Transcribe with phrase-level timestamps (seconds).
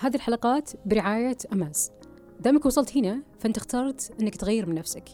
[0.00, 1.92] هذه الحلقات برعاية أماز.
[2.40, 5.04] دامك وصلت هنا فأنت اخترت أنك تغير من نفسك.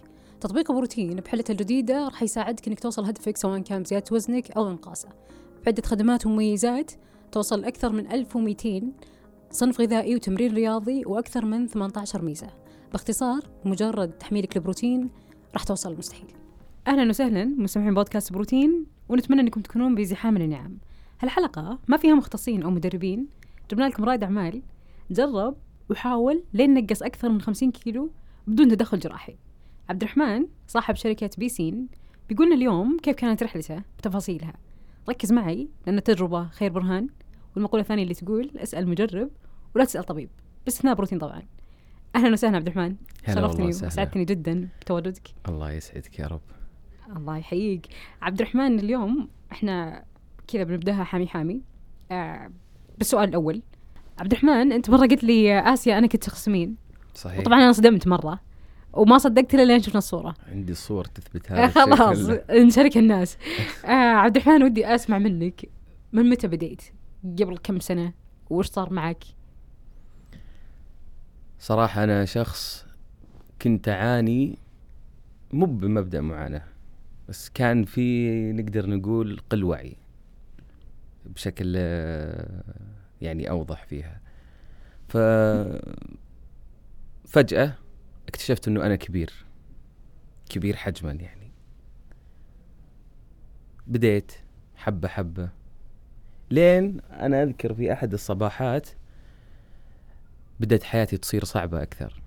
[0.41, 5.09] تطبيق بروتين بحلته الجديدة راح يساعدك أنك توصل هدفك سواء كان زيادة وزنك أو إنقاصه.
[5.67, 6.93] بعدة خدمات ومميزات
[7.33, 8.93] توصل أكثر من 1200
[9.51, 12.49] صنف غذائي وتمرين رياضي وأكثر من 18 ميزة.
[12.93, 15.11] باختصار مجرد تحميلك البروتين
[15.55, 16.33] راح توصل المستحيل.
[16.87, 20.79] أهلا وسهلا مستمعين بودكاست بروتين ونتمنى أنكم تكونون بزحام النعم
[21.21, 23.29] هالحلقة ما فيها مختصين أو مدربين
[23.71, 24.63] جبنا لكم رائد أعمال
[25.11, 25.57] جرب
[25.91, 28.11] وحاول لين نقص أكثر من 50 كيلو
[28.47, 29.37] بدون تدخل جراحي.
[29.89, 31.89] عبد الرحمن صاحب شركة بيسين
[32.29, 34.55] بيقولنا اليوم كيف كانت رحلته بتفاصيلها.
[35.09, 37.09] ركز معي لأن التجربة خير برهان
[37.57, 39.31] والمقولة الثانية اللي تقول اسأل مجرب
[39.75, 40.31] ولا تسأل طبيب
[40.65, 41.43] باستثناء بروتين طبعا.
[42.17, 43.67] أهلا وسهلا عبد الرحمن شرفتني.
[43.67, 46.41] وسعدتني جدا بتواجدك الله يسعدك يا رب.
[47.17, 47.87] الله يحييك.
[48.23, 50.05] عبد الرحمن اليوم إحنا
[50.49, 51.63] كذا بنبدأها حامي حامي.
[52.11, 52.51] آه
[52.99, 53.63] بالسؤال الأول
[54.19, 56.77] عبد الرحمن أنت مرة قلت لي آسيا أنا كنت شخص مين
[57.15, 57.39] صحيح.
[57.39, 58.41] وطبعا أنا صدمت مرة.
[58.93, 60.35] وما صدقت إلا لين شفنا الصورة.
[60.53, 62.19] عندي الصور تثبت هذا خلاص.
[62.51, 63.37] نشارك الناس.
[63.85, 65.69] آه عبد الرحمن ودي أسمع منك.
[66.13, 66.83] من متى بديت؟
[67.25, 68.13] قبل كم سنة؟
[68.51, 69.25] وش صار معك؟
[71.59, 72.87] صراحة أنا شخص
[73.63, 74.59] كنت أعاني
[75.53, 76.63] مو بمبدأ معاناة
[77.29, 79.97] بس كان في نقدر نقول قل وعي
[81.27, 82.63] بشكل آه،
[83.21, 84.21] يعني أوضح فيها.
[85.09, 85.17] ف
[87.29, 87.75] فجأة
[88.29, 89.45] اكتشفت أنه أنا كبير
[90.49, 91.51] كبير حجما يعني.
[93.87, 94.33] بديت
[94.77, 95.51] حبة حبة.
[96.51, 98.89] لين أنا أذكر في أحد الصباحات
[100.61, 102.23] بدأت حياتي تصير صعبة أكثر.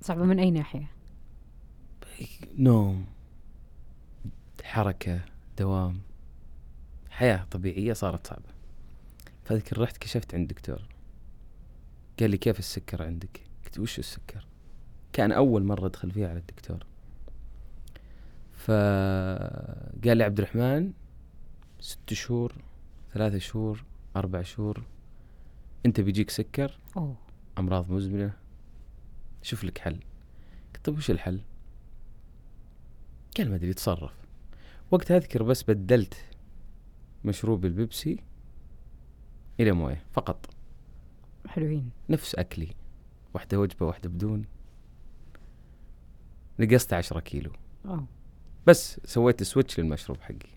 [0.00, 0.90] صعبة من أي ناحية؟
[2.58, 3.06] نوم
[4.64, 5.20] حركة
[5.58, 6.00] دوام
[7.10, 8.53] حياة طبيعية صارت صعبة.
[9.44, 10.82] فأذكر رحت كشفت عند دكتور.
[12.20, 14.46] قال لي كيف السكر عندك؟ قلت وش السكر؟
[15.12, 16.86] كان أول مرة أدخل فيها على الدكتور.
[18.52, 20.92] فقال لي عبد الرحمن
[21.80, 22.54] ست شهور
[23.12, 23.84] ثلاثة شهور
[24.16, 24.82] أربع شهور
[25.86, 27.16] أنت بيجيك سكر؟ أوه.
[27.58, 28.32] أمراض مزمنة.
[29.42, 30.00] شوف لك حل.
[30.74, 31.40] قلت طيب وش الحل؟
[33.36, 34.12] قال ما أدري تصرف
[34.90, 36.14] وقتها أذكر بس بدلت
[37.24, 38.18] مشروب البيبسي
[39.60, 40.04] إلى مويه.
[40.12, 40.46] فقط.
[41.48, 41.90] حلوين.
[42.08, 42.68] نفس أكلي.
[43.34, 44.44] واحدة وجبة واحدة بدون.
[46.58, 47.50] نقصت عشرة كيلو.
[47.84, 48.06] اوه
[48.66, 50.54] بس سويت switch للمشروب حقي.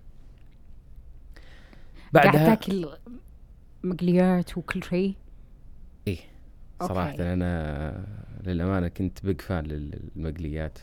[2.15, 2.89] قاعد بعدها تاكل
[3.83, 5.15] مقليات وكل شيء؟
[6.07, 6.19] إيه.
[6.79, 7.33] صراحة okay.
[7.33, 8.05] أنا
[8.43, 10.79] للأمانة كنت big fan للمقليات.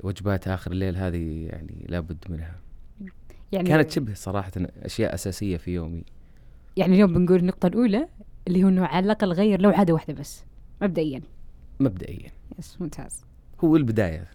[0.00, 2.60] وجبات آخر الليل هذه يعني لابد منها.
[3.52, 6.04] يعني كانت شبه صراحة أشياء أساسية في يومي.
[6.76, 8.08] يعني اليوم بنقول النقطة الأولى
[8.48, 10.44] اللي هو إنه على الأقل غير لو عادة واحدة بس
[10.82, 11.22] مبدئيا.
[11.80, 12.30] مبدئيا.
[12.58, 13.24] يس ممتاز.
[13.64, 14.30] هو البداية.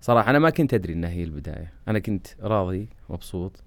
[0.00, 1.72] صراحة أنا ما كنت أدري إنها هي البداية.
[1.88, 3.62] أنا كنت راضي مبسوط.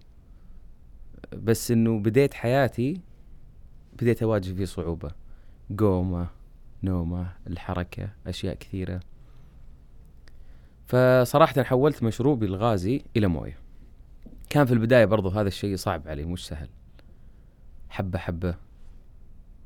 [1.34, 3.02] بس إنه بديت حياتي
[3.94, 5.12] بديت أواجه فيه صعوبة.
[5.78, 6.28] قومة
[6.84, 9.00] نومة الحركة أشياء كثيرة.
[10.88, 13.58] فصراحة حولت مشروبي الغازي إلى موية.
[14.50, 16.70] كان في البداية برضو هذا الشيء صعب علي مش سهل.
[17.90, 18.56] حبة حبة.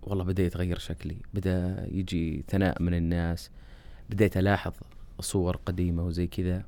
[0.03, 3.51] والله بدأ يتغير شكلي بدأ يجي ثناء من الناس
[4.09, 4.73] بديت ألاحظ
[5.19, 6.65] صور قديمة وزي كذا.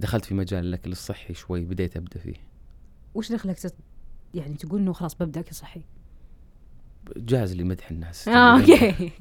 [0.00, 2.34] دخلت في مجال الأكل الصحي شوي بديت أبدأ فيه.
[3.14, 3.74] وش دخلك تت...
[4.34, 5.82] يعني تقول إنه خلاص ببدأ أكل صحي؟
[7.16, 8.28] جاهز لي مدح الناس.
[8.28, 9.12] آه أوكي.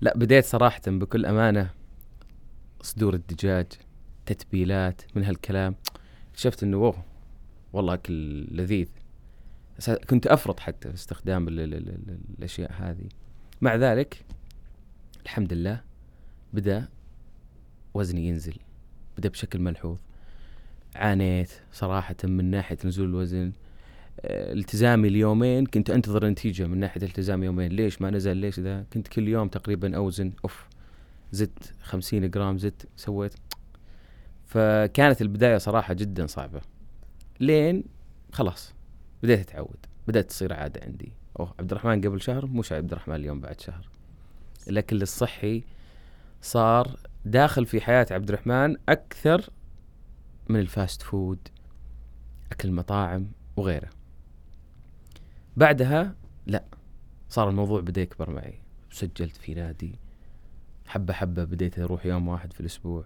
[0.00, 1.70] لا بديت صراحة بكل أمانة
[2.82, 3.66] صدور الدجاج
[4.26, 5.74] تتبيلات من هالكلام.
[6.30, 6.94] اكتشفت إنه
[7.72, 8.88] والله أكل لذيذ.
[10.10, 13.08] كنت أفرط حتى في استخدام ال ال ال ال الأشياء هذه.
[13.60, 14.24] مع ذلك
[15.24, 15.80] الحمد لله
[16.52, 16.88] بدأ
[17.94, 18.56] وزني ينزل
[19.18, 19.98] بدأ بشكل ملحوظ.
[20.94, 23.52] عانيت صراحة من ناحية نزول الوزن.
[24.20, 27.72] آه، التزامي اليومين كنت أنتظر نتيجة من ناحية التزام يومين.
[27.72, 30.68] ليش؟ ما نزل ليش ذا؟ كنت كل يوم تقريبا أوزن أوف
[31.32, 33.34] زدت خمسين جرام زدت سويت.
[34.44, 36.60] فكانت البداية صراحة جدا صعبة.
[37.40, 37.84] لين
[38.32, 38.75] خلاص
[39.26, 41.12] بديت أتعود بدأت تصير عادة عندي.
[41.40, 43.88] أوه عبد الرحمن قبل شهر مش عبد الرحمن اليوم بعد شهر.
[44.68, 45.64] الأكل الصحي
[46.42, 49.50] صار داخل في حياة عبد الرحمن أكثر
[50.48, 51.48] من ال fast food
[52.52, 53.26] أكل مطاعم
[53.56, 53.90] وغيره.
[55.56, 56.14] بعدها
[56.46, 56.64] لا
[57.28, 58.58] صار الموضوع بدأ يكبر معي.
[58.90, 59.98] سجلت في نادي
[60.86, 63.04] حبة حبة بديت أروح يوم واحد في الأسبوع.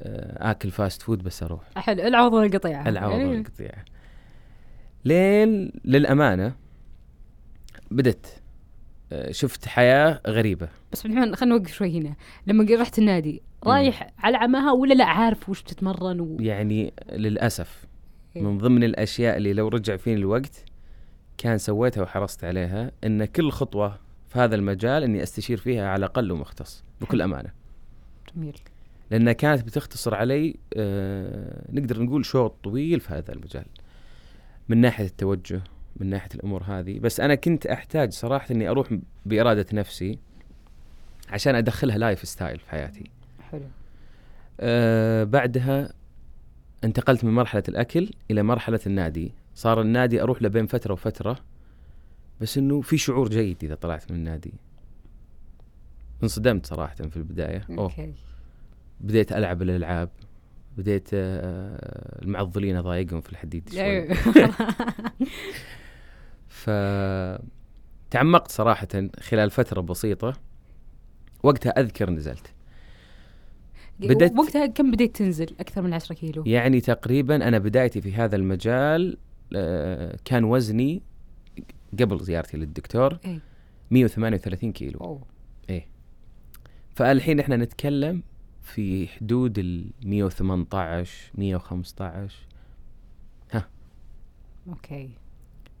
[0.00, 1.62] آه، آكل fast food بس أروح.
[1.76, 2.88] حلو العوض والقطيعة.
[2.88, 3.20] العوض
[3.60, 3.84] إيه.
[5.04, 6.56] لين للأمانة
[7.90, 8.42] بدت
[9.12, 10.68] آه، شفت حياة غريبة.
[10.92, 12.14] عبد الرحمن خلينا نوقف شوي هنا.
[12.46, 16.36] لما رحت النادي رايح على عماها ولا لا؟ عارف وش بتتمرن و...
[16.40, 17.86] يعني للأسف
[18.36, 18.42] إيه.
[18.42, 20.64] من ضمن الأشياء اللي لو رجع فيني الوقت
[21.38, 23.98] كان سويتها وحرصت عليها إن كل خطوة
[24.28, 27.50] في هذا المجال إني أستشير فيها على الأقل ومختص بكل أمانة.
[28.36, 28.56] جميل.
[29.10, 33.64] لأنها كانت بتختصر علي آه نقدر نقول شوط طويل في هذا المجال.
[34.68, 35.62] من ناحية التوجه
[35.96, 36.98] من ناحية الأمور هذه.
[36.98, 38.94] بس أنا كنت أحتاج صراحة إني أروح
[39.26, 40.18] بإرادة نفسي
[41.28, 43.10] عشان أدخلها lifestyle في حياتي.
[43.50, 43.64] حلو.
[44.60, 45.92] آه بعدها
[46.84, 49.32] انتقلت من مرحلة الأكل إلى مرحلة النادي.
[49.54, 51.38] صار النادي أروح له بين فترة وفترة
[52.40, 54.54] بس إنه في شعور جيد إذا طلعت من النادي.
[56.22, 57.66] انصدمت صراحة في البداية.
[57.70, 57.78] أوه.
[57.78, 58.14] أوكي.
[59.00, 60.08] بديت ألعب الألعاب.
[60.78, 64.14] بديت آه، المعضلين أضايقهم في الحديد شوي أيوه.
[66.48, 66.70] ف
[68.10, 68.88] تعمقت صراحة
[69.20, 70.32] خلال فترة بسيطة
[71.42, 72.52] وقتها أذكر نزلت
[74.02, 78.36] بدأت- وقتها كم بديت تنزل أكثر من 10 كيلو يعني تقريبا أنا بدايتي في هذا
[78.36, 79.16] المجال
[79.56, 81.02] آه، كان وزني
[82.00, 83.40] قبل زيارتي للدكتور إيه.
[83.90, 85.22] 138 كيلو أوه.
[86.94, 88.22] فالحين إحنا نتكلم
[88.64, 92.34] في حدود ال 118 115
[94.68, 95.10] أوكي.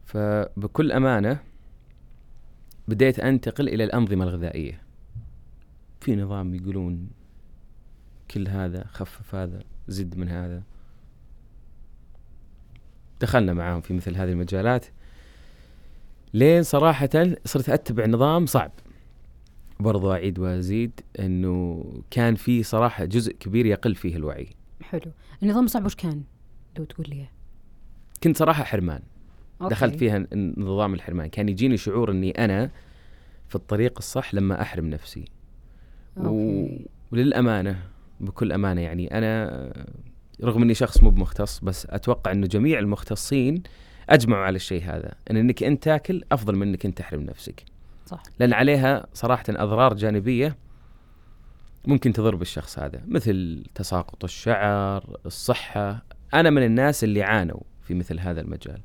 [0.04, 1.40] فبكل أمانة
[2.88, 4.82] بديت أنتقل إلى الأنظمة الغذائية.
[6.00, 7.10] في نظام يقولون
[8.30, 10.62] كل هذا خفف هذا زد من هذا.
[13.20, 14.86] دخلنا معاهم في مثل هذه المجالات.
[16.34, 17.10] لين صراحة
[17.44, 18.70] صرت أتبع نظام صعب.
[19.80, 24.48] برضو أعيد وأزيد أنه كان في صراحة جزء كبير يقل فيه الوعي.
[24.82, 25.12] حلو.
[25.42, 26.22] النظام صعب وش كان؟
[26.78, 27.26] لو تقول لي.
[28.22, 29.00] كنت صراحة حرمان.
[29.60, 29.74] أوكي.
[29.74, 30.26] دخلت فيها
[30.56, 31.28] نظام الحرمان.
[31.28, 32.70] كان يجيني شعور أني أنا
[33.48, 35.24] في الطريق الصح لما أحرم نفسي.
[36.16, 36.26] و...
[36.26, 36.86] أوكي.
[37.12, 37.82] وللأمانة
[38.20, 39.86] بكل أمانة يعني أنا
[40.44, 43.62] رغم أني شخص مو بمختص بس أتوقع أنه جميع المختصين
[44.08, 45.14] أجمعوا على الشيء هذا.
[45.30, 47.64] أن أنك أنت تاكل أفضل من أنك أنت تحرم نفسك.
[48.06, 48.22] صح.
[48.40, 50.56] لأن عليها صراحة أضرار جانبية
[51.86, 56.04] ممكن تضر بالشخص هذا مثل تساقط الشعر الصحة.
[56.34, 58.80] أنا من الناس اللي عانوا في مثل هذا المجال.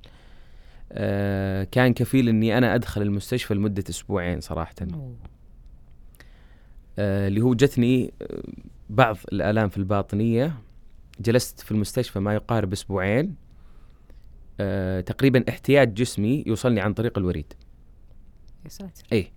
[0.91, 4.75] آه كان كفيل أني أنا أدخل المستشفى لمدة أسبوعين صراحة.
[4.93, 5.15] أوه.
[6.99, 8.43] آه، اللي هو جتني آه،
[8.89, 10.53] بعض الآلام في الباطنية.
[11.19, 13.35] جلست في المستشفى ما يقارب أسبوعين.
[14.59, 17.53] آه، تقريبا احتياج جسمي يوصلني عن طريق الوريد.
[18.65, 19.03] يا ساتر.
[19.13, 19.31] اي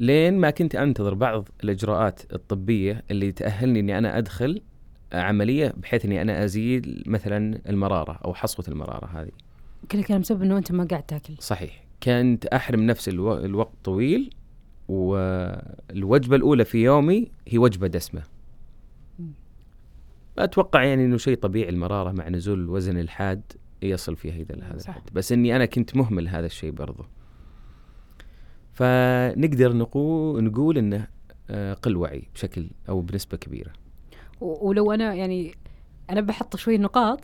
[0.00, 4.62] لين ما كنت أنتظر بعض الإجراءات الطبية اللي تأهلني إني أنا أدخل
[5.12, 9.30] عملية بحيث إني أنا ازيل مثلا المرارة أو حصوة المرارة هذه.
[9.90, 11.34] كل كلام بسبب إنه أنت ما قاعد تاكل.
[11.38, 11.84] صحيح.
[12.02, 13.38] كنت أحرم نفسي ألو...
[13.38, 14.34] الوقت طويل
[14.88, 18.22] والوجبه الأولى في يومي هي وجبة دسمة.
[20.38, 23.42] أتوقع يعني إنه شيء طبيعي المرارة مع نزول الوزن الحاد
[23.82, 24.76] يصل فيها إلى هذا.
[24.76, 25.02] الحد.
[25.12, 27.04] بس إني أنا كنت مهمل هذا الشيء برضه
[28.72, 31.08] فنقدر نقول نقول إنه
[31.50, 33.72] آه، قل وعي بشكل أو بنسبة كبيرة.
[34.40, 35.54] ولو أنا يعني
[36.10, 37.20] أنا بحط شوي نقاط.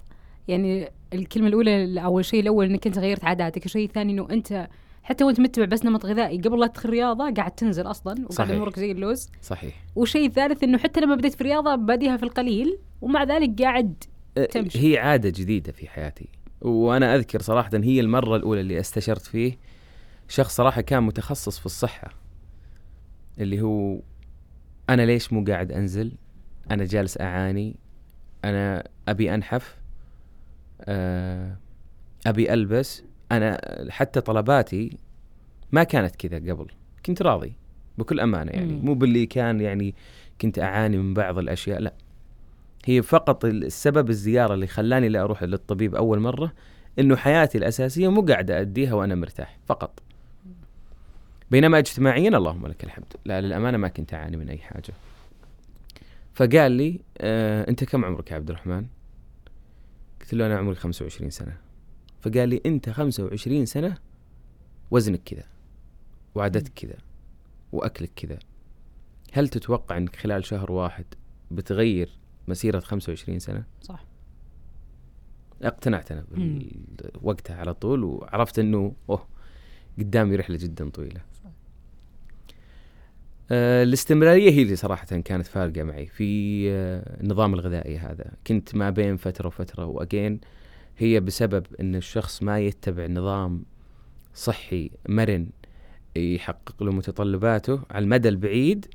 [0.48, 3.64] يعني الكلمة الأولى أو الشيء الأول إنك أنت غيرت عاداتك.
[3.64, 4.68] الشيء الثاني إنه أنت
[5.02, 6.40] حتى وأنت متبع بس نمط غذائي.
[6.40, 8.50] قبل لا تدخل رياضة قاعد تنزل أصلا وقاعد.
[8.50, 9.28] امورك زي اللوز.
[9.42, 9.84] صحيح.
[9.96, 14.04] والشيء الثالث إنه حتى لما بديت في الرياضة باديها في القليل ومع ذلك قاعد
[14.38, 14.92] آه، تمشي.
[14.92, 16.28] هي عادة جديدة في حياتي.
[16.60, 19.58] وأنا أذكر صراحة هي المرة الأولى اللي استشرت فيه.
[20.28, 22.10] شخص صراحة كان متخصص في الصحة
[23.38, 24.00] اللي هو
[24.90, 26.12] أنا ليش مو قاعد أنزل؟
[26.70, 27.76] أنا جالس أعاني
[28.44, 29.76] أنا أبي أنحف
[30.80, 31.56] آه،
[32.26, 34.96] أبي ألبس أنا حتى طلباتي
[35.72, 36.66] ما كانت كذا قبل
[37.06, 37.52] كنت راضي
[37.98, 38.84] بكل أمانة يعني مم.
[38.84, 39.94] مو باللي كان يعني
[40.40, 41.94] كنت أعاني من بعض الأشياء لا.
[42.84, 46.52] هي فقط السبب الزيارة اللي خلاني لا أروح للطبيب أول مرة
[46.98, 50.02] إنه حياتي الأساسية مو قاعد أديها وأنا مرتاح فقط.
[51.50, 53.12] بينما اجتماعيا اللهم لك الحمد.
[53.24, 54.92] لا للأمانة ما كنت أعاني من أي حاجة.
[56.34, 58.86] فقال لي آه أنت كم عمرك يا عبد الرحمن؟
[60.20, 61.56] قلت له أنا عمري 25 سنة.
[62.20, 63.98] فقال لي أنت 25 سنة؟
[64.90, 65.44] وزنك كذا
[66.34, 66.96] وعادتك كذا
[67.72, 68.38] وأكلك كذا.
[69.32, 71.04] هل تتوقع أنك خلال شهر واحد
[71.50, 72.10] بتغير
[72.48, 74.04] مسيرة 25 سنة؟ صح.
[75.62, 76.70] اقتنعت أنا بال-
[77.22, 79.26] وقتها على طول وعرفت أنه أوه
[79.98, 81.20] قدامي رحلة جدا طويلة.
[81.20, 81.37] آه
[83.50, 88.32] الاستمرارية هي اللي صراحة كانت فارقة معي في آه النظام الغذائي هذا.
[88.46, 90.40] كنت ما بين فترة وفترة وأجين
[90.98, 93.62] هي بسبب إن الشخص ما يتبع نظام
[94.34, 95.48] صحي مرن
[96.16, 98.86] يحقق له متطلباته على المدى البعيد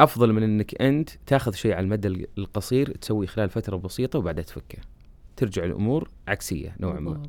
[0.00, 4.78] أفضل من إنك أنت تاخذ شيء على المدى القصير تسوي خلال فترة بسيطة وبعدها تفكه.
[5.36, 7.22] ترجع الأمور عكسية نوعا ما.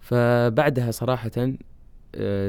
[0.00, 1.52] فبعدها صراحة آه،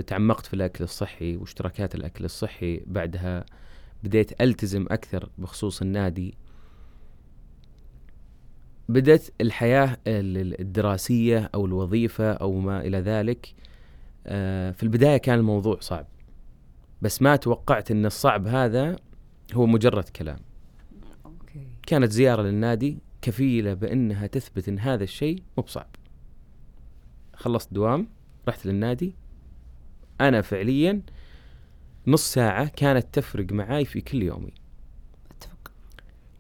[0.08, 2.82] تعمقت في الأكل الصحي واشتراكات الأكل الصحي.
[2.88, 3.46] بعدها
[4.03, 6.38] بديت ألتزم أكثر بخصوص النادي.
[8.89, 13.53] بدأت الحياة الدراسية أو الوظيفة أو ما إلى ذلك.
[14.27, 16.08] آه، في البداية كان الموضوع صعب
[17.01, 18.96] بس ما توقعت أن الصعب هذا
[19.53, 20.39] هو مجرد كلام.
[21.88, 25.88] كانت زيارة للنادي كفيلة بأنها تثبت أن هذا الشيء مو بصعب.
[27.34, 28.08] خلصت دوام
[28.48, 29.15] رحت للنادي.
[30.22, 31.01] أنا فعليا
[32.08, 34.53] نص ساعة كانت تفرق معاي في كل يومي.
[35.32, 35.72] أتفق.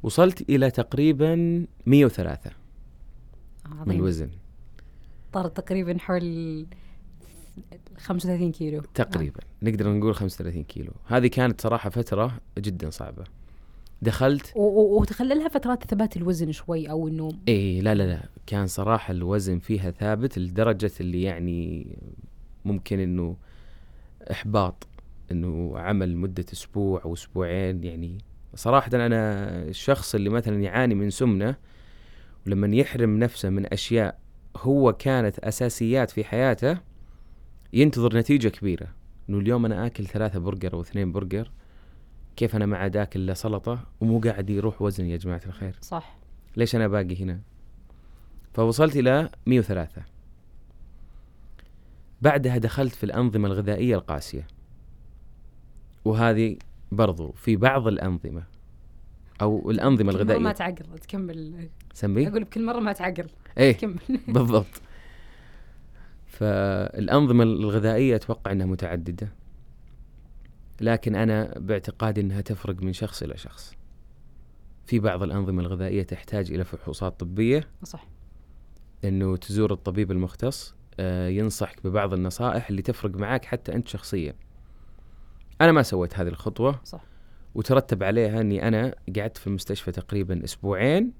[0.03, 2.51] وصلت إلى تقريبا 103
[3.65, 3.87] عظيم.
[3.87, 4.29] من الوزن.
[5.33, 6.65] طار تقريبا حول
[7.97, 8.81] 35 كيلو.
[8.93, 9.39] تقريبا.
[9.39, 9.65] آه.
[9.65, 10.91] نقدر نقول 35 كيلو.
[11.05, 13.23] هذه كانت صراحة فترة جدا صعبة.
[14.01, 18.23] دخلت وتخللها فترات ثبات الوزن شوي أو إنه إي لا لا لا.
[18.47, 21.87] كان صراحة الوزن فيها ثابت لدرجة اللي يعني
[22.65, 23.35] ممكن إنه
[24.31, 24.87] إحباط
[25.31, 28.17] إنه عمل مدة أسبوع أو أسبوعين يعني
[28.55, 29.09] صراحة أنا
[29.63, 31.55] الشخص اللي مثلا يعاني من سمنة
[32.47, 34.19] ولما يحرم نفسه من أشياء
[34.57, 36.77] هو كانت أساسيات في حياته
[37.73, 38.87] ينتظر نتيجة كبيرة.
[39.29, 41.51] إنه اليوم أنا آكل ثلاثة برجر أو اثنين برجر
[42.35, 46.17] كيف أنا ما عاد آكل إلا سلطة ومو قاعد يروح وزني يا جماعة الخير؟ صح.
[46.57, 47.39] ليش أنا باقي هنا؟
[48.53, 50.01] فوصلت إلى 103
[52.23, 54.47] بعدها دخلت في الأنظمة الغذائية القاسية.
[56.05, 56.57] وهذه
[56.91, 58.43] برضو في بعض الأنظمة
[59.41, 60.39] أو الأنظمة الغذائية.
[60.41, 61.69] ما تعقل تكمل.
[61.93, 63.27] سمي أقول بكل مرة ما تعقل
[63.57, 64.81] إيه كمل بالضبط.
[66.27, 69.31] فالأنظمة الغذائية أتوقع إنها متعددة
[70.81, 73.75] لكن أنا باعتقادي إنها تفرق من شخص إلى شخص.
[74.85, 78.07] في بعض الأنظمة الغذائية تحتاج إلى فحوصات طبية صح.
[79.03, 80.75] إنه تزور الطبيب المختص
[81.29, 84.35] ينصحك ببعض النصائح اللي تفرق معاك حتى أنت شخصيا.
[85.61, 87.03] أنا ما سويت هذه الخطوة صح.
[87.55, 91.13] وترتب عليها إني أنا قعدت في المستشفى تقريبا أسبوعين.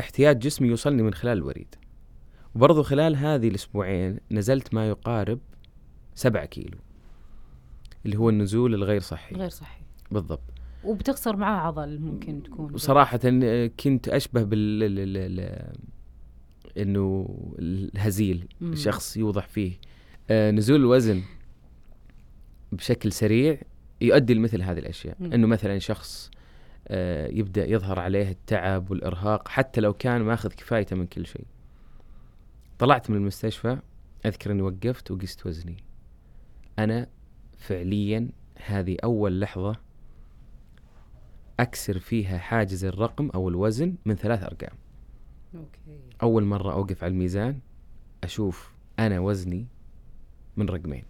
[0.00, 1.74] احتياج جسمي يوصلني من خلال الوريد.
[2.54, 5.38] وبرضو خلال هذه الأسبوعين نزلت ما يقارب
[6.14, 6.78] سبعة كيلو
[8.06, 9.34] اللي هو النزول الغير صحي.
[9.34, 9.82] غير صحي.
[10.10, 10.42] بالضبط.
[10.84, 12.76] وبتخسر معاه عضل ممكن تكون.
[12.76, 13.18] صراحة
[13.66, 15.74] كنت أشبه بال
[16.78, 17.28] إنه
[17.58, 18.74] الهزيل مم.
[18.74, 19.72] شخص يوضح فيه
[20.30, 21.22] آه نزول الوزن
[22.72, 23.60] بشكل سريع
[24.00, 25.32] يؤدي لمثل هذه الأشياء مم.
[25.32, 26.30] إنه مثلا شخص
[26.88, 31.46] آه يبدأ يظهر عليه التعب والإرهاق حتى لو كان ماخذ كفايته من كل شيء
[32.78, 33.78] طلعت من المستشفى
[34.26, 35.76] أذكر إني وقفت وقست وزني
[36.78, 37.06] أنا
[37.58, 38.28] فعليا
[38.66, 39.76] هذه أول لحظة
[41.60, 44.76] أكسر فيها حاجز الرقم أو الوزن من ثلاث أرقام
[45.54, 45.78] أوكي.
[46.22, 47.58] أول مرة أوقف على الميزان
[48.24, 49.66] أشوف أنا وزني
[50.56, 51.04] من رقمين.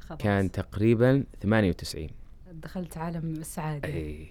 [0.00, 0.20] خلاص.
[0.20, 2.08] كان تقريبا 98
[2.52, 3.88] دخلت عالم السعادة.
[3.88, 4.28] اي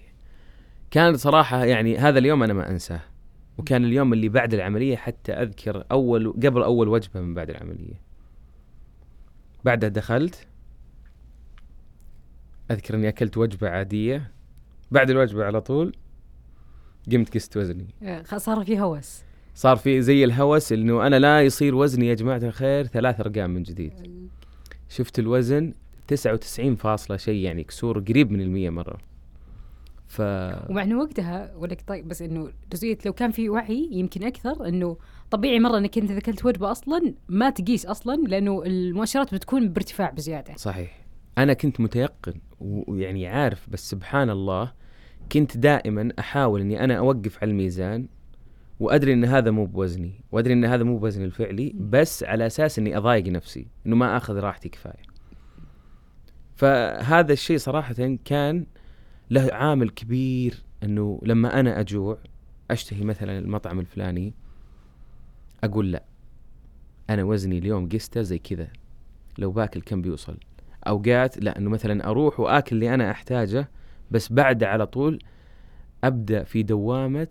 [0.90, 3.00] كان صراحة يعني هذا اليوم أنا ما أنساه.
[3.58, 8.00] وكان اليوم اللي بعد العملية حتى أذكر أول قبل أول وجبة من بعد العملية.
[9.64, 10.46] بعدها دخلت
[12.70, 14.32] أذكر إني أكلت وجبة عادية.
[14.90, 15.96] بعد الوجبة على طول
[17.12, 17.86] قمت قست وزني.
[18.36, 19.22] صار في هوس.
[19.54, 23.62] صار في زي الهوس إنه أنا لا يصير وزني يا جماعة الخير ثلاث أرقام من
[23.62, 23.92] جديد.
[24.88, 25.72] شفت الوزن؟
[26.08, 28.98] 99 فاصلة شيء يعني كسور قريب من المية مرة.
[30.06, 30.20] ف
[30.70, 34.96] ومع انه وقتها ولك طيب بس إنه جزئيه لو كان في وعي يمكن أكثر إنه
[35.30, 40.10] طبيعي مرة إنك أنت اذا اكلت وجبة أصلا ما تقيس أصلا لأنه المؤشرات بتكون بارتفاع
[40.10, 40.54] بزيادة.
[40.56, 41.06] صحيح.
[41.38, 44.72] أنا كنت متيقن ويعني عارف بس سبحان الله
[45.32, 48.08] كنت دائما أحاول إني أنا أوقف على الميزان
[48.80, 52.96] وأدري إن هذا مو بوزني وأدري إن هذا مو بوزني الفعلي بس على أساس إني
[52.96, 55.02] أضايق نفسي إنه ما آخذ راحتي كفاية.
[56.56, 57.94] فهذا الشيء صراحة
[58.24, 58.66] كان
[59.30, 62.18] له عامل كبير إنه لما أنا أجوع
[62.70, 64.34] أشتهي مثلا المطعم الفلاني
[65.64, 66.02] أقول لا
[67.10, 68.68] أنا وزني اليوم قسته زي كذا
[69.38, 70.36] لو باكل كم بيوصل.
[70.86, 73.70] أوقات لا إنه مثلا أروح وآكل اللي أنا أحتاجه
[74.10, 75.18] بس بعد على طول
[76.04, 77.28] أبدأ في دوامة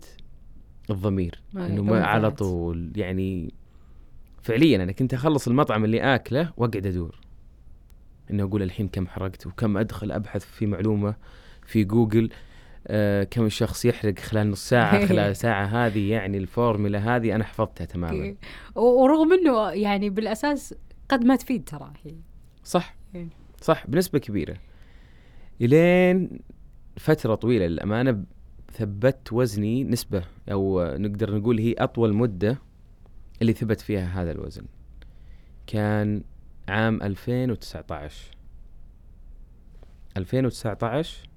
[0.90, 3.54] الضمير إنه ما على طول يعني
[4.42, 7.20] فعليا أنا كنت أخلص المطعم اللي آكله وأقعد أدور.
[8.30, 11.14] إنه أقول الحين كم حرقت وكم أدخل أبحث في معلومة
[11.66, 12.30] في جوجل
[12.86, 17.84] آه كم الشخص يحرق خلال نص ساعة خلال ساعة هذه يعني الفورمولا هذه أنا حفظتها
[17.84, 18.34] تماما.
[18.74, 20.74] ورغم أنه يعني بالأساس
[21.08, 22.14] قد ما تفيد ترى هي.
[22.64, 22.94] صح.
[23.14, 23.28] إيه.
[23.60, 24.56] صح بنسبة كبيرة.
[25.60, 26.40] إلين
[26.96, 28.24] فترة طويلة للأمانة
[28.72, 32.58] ثبت وزني نسبة أو نقدر نقول هي أطول مدة
[33.42, 34.64] اللي ثبت فيها هذا الوزن.
[35.66, 36.22] كان
[36.68, 38.36] عام 2019
[40.16, 41.28] 2019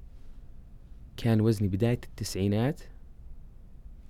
[1.18, 2.82] كان وزني بداية التسعينات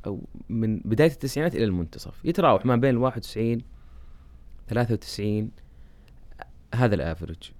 [0.05, 2.25] أو من بداية التسعينات إلى المنتصف.
[2.25, 3.61] يتراوح ما بين 91
[4.67, 5.51] 93
[6.75, 7.51] هذا الافرج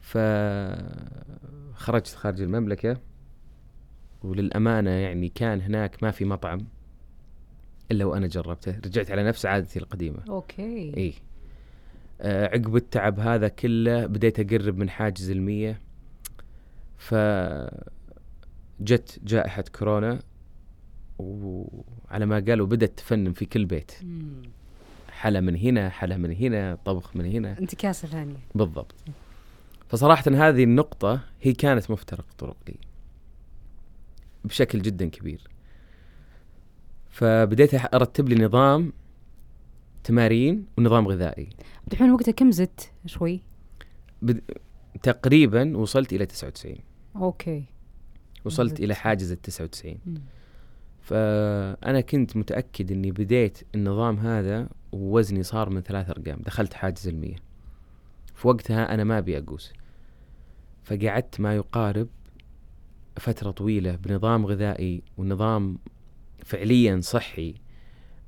[0.00, 3.00] فخرجت خارج المملكة.
[4.22, 6.66] وللأمانة يعني كان هناك ما في مطعم
[7.90, 8.78] إلا وأنا جربته.
[8.86, 10.18] رجعت على نفس عادتي القديمة.
[10.28, 10.94] أوكي.
[10.96, 11.12] إيه
[12.20, 15.80] آه عقب التعب هذا كله بديت أقرب من حاجز المية.
[16.98, 17.14] ف
[18.80, 20.20] جت جائحة كورونا
[21.18, 23.92] وعلى ما قالوا بدأت تفنن في كل بيت.
[24.02, 24.42] مم.
[25.10, 27.58] حلا من هنا حلا من هنا طبخ من هنا.
[27.58, 28.38] انتكاسه ثانية.
[28.54, 28.94] بالضبط.
[29.88, 32.74] فصراحة هذه النقطة هي كانت مفترق طرق لي
[34.46, 35.48] بشكل جدا كبير.
[37.08, 38.92] فبديت أرتب لي نظام
[40.04, 41.48] تمارين ونظام غذائي.
[41.88, 43.42] الرحمن وقتها كم زدت؟ شوي.
[44.22, 44.40] بد...
[45.02, 46.76] تقريبا وصلت إلى 99
[47.16, 47.64] okay.
[48.44, 48.80] وصلت زدت.
[48.80, 50.22] إلى حاجز ال 99 مم.
[51.00, 56.38] فأنا كنت متأكد إني بديت النظام هذا ووزني صار من ثلاث أرقام.
[56.44, 57.36] دخلت حاجز المية.
[58.34, 59.72] في وقتها أنا ما أبي أقوس.
[60.84, 62.08] فقعدت ما يقارب
[63.18, 65.78] فترة طويلة بنظام غذائي ونظام
[66.44, 67.54] فعليا صحي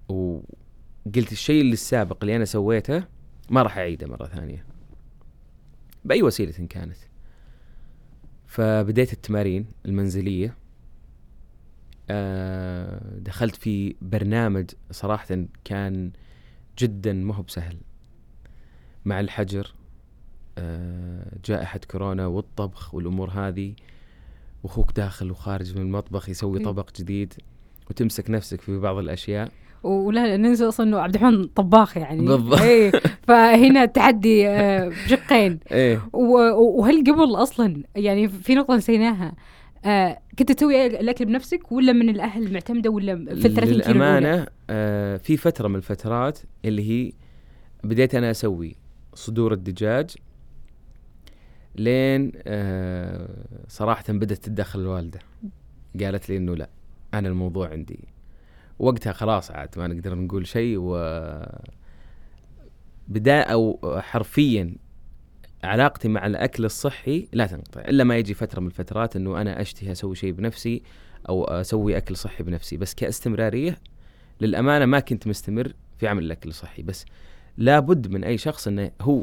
[0.08, 3.04] وقلت الشيء اللي السابق اللي أنا سويته
[3.50, 4.64] ما راح أعيده مرة ثانية.
[6.04, 6.96] بأي وسيلة كانت.
[8.46, 10.54] فبديت التمارين المنزلية.
[12.10, 16.10] آه، دخلت في برنامج صراحة كان
[16.78, 17.76] جدا ما هو بسهل.
[19.04, 19.74] مع الحجر
[20.58, 23.74] آه، جائحة كورونا والطبخ والأمور هذه.
[24.64, 26.64] وأخوك داخل وخارج من المطبخ يسوي إيه.
[26.64, 27.34] طبق جديد
[27.90, 29.48] وتمسك نفسك في بعض الأشياء
[29.82, 32.60] ولا ننسى أصلا إنه عبد الرحمن طباخ يعني بالضبط.
[32.60, 32.92] إيه
[33.28, 39.34] فهنا التحدي آه، بشقين إيه و- وهل قبل أصلا يعني في نقطة نسيناها
[39.84, 44.46] آه كنت تسوي الأكل بنفسك ولا من الأهل معتمده ولا في ال 30 كيلو؟ للأمانة
[44.70, 47.12] آه في فترة من الفترات اللي هي
[47.84, 48.76] بديت أنا أسوي
[49.14, 50.10] صدور الدجاج
[51.80, 53.28] لين آه
[53.68, 55.18] صراحة بدأت تتدخل الوالدة.
[56.00, 56.68] قالت لي إنه لا
[57.14, 57.98] أنا الموضوع عندي.
[58.78, 60.96] وقتها خلاص عاد ما نقدر نقول شيء و
[63.08, 64.74] بداية أو حرفيا
[65.64, 69.92] علاقتي مع الأكل الصحي لا تنقطع إلا ما يجي فترة من الفترات إنه أنا أشتهي
[69.92, 70.82] أسوي شيء بنفسي
[71.28, 72.76] أو أسوي أكل صحي بنفسي.
[72.76, 73.78] بس كاستمرارية
[74.40, 76.82] للأمانة ما كنت مستمر في عمل الأكل الصحي.
[76.82, 77.04] بس
[77.56, 79.22] لابد من أي شخص إنه هو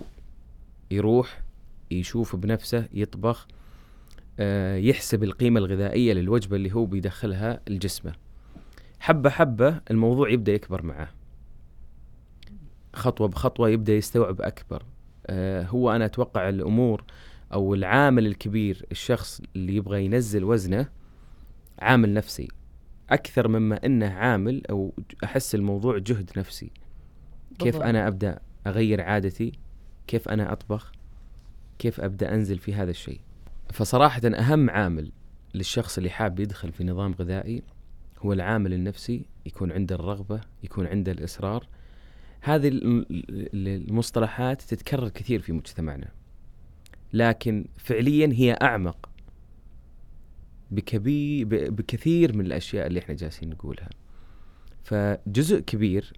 [0.92, 1.45] يروح
[1.92, 3.48] يشوف بنفسه يطبخ
[4.40, 8.14] آه، يحسب القيمة الغذائية للوجبة اللي هو بيدخلها لجسمه
[9.00, 11.10] حبة حبة الموضوع يبدأ يكبر معه
[12.94, 14.84] خطوة بخطوة يبدأ يستوعب أكبر.
[15.28, 17.04] آه، هو أنا أتوقع الأمور
[17.54, 20.90] أو العامل الكبير الشخص اللي يبغى ينزل وزنه
[21.80, 22.48] عامل نفسي.
[23.10, 26.72] أكثر مما إنه عامل أو ج- أحس الموضوع جهد نفسي.
[27.60, 27.76] كيف.
[27.76, 29.52] أنا أبدأ أغير عادتي؟
[30.08, 30.92] كيف أنا أطبخ؟
[31.80, 33.20] كيف أبدأ أنزل في هذا الشيء.
[33.74, 35.12] فصراحة أهم عامل
[35.54, 37.64] للشخص اللي حاب يدخل في نظام غذائي
[38.20, 41.68] هو العامل النفسي يكون عنده الرغبة يكون عنده الإصرار.
[42.42, 43.06] هذه ال-
[43.54, 46.12] ال- المصطلحات تتكرر كثير في مجتمعنا.
[47.14, 49.10] لكن فعليا هي أعمق
[50.72, 53.90] بكبير بكثير من الأشياء اللي إحنا جالسين نقولها.
[54.84, 56.14] فجزء كبير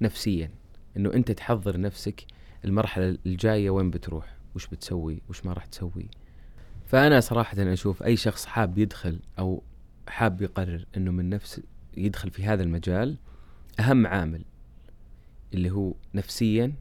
[0.00, 0.50] نفسيا
[0.96, 2.24] إنه أنت تحضر نفسك
[2.66, 6.08] المرحلة الجاية وين بتروح؟ وش بتسوي؟ وش ما راح تسوي؟
[6.86, 9.62] فأنا صراحة أشوف أي شخص حاب يدخل أو
[10.08, 11.60] حاب يقرر إنه من نفس
[11.96, 13.16] يدخل في هذا المجال
[13.80, 14.44] أهم عامل
[15.54, 16.72] اللي هو نفسيا